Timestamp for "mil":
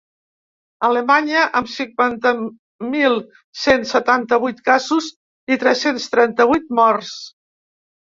2.93-3.17